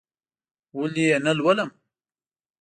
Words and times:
ولې 0.77 1.03
یې 1.09 1.17
نه 1.25 1.31
لولم؟! 1.37 1.69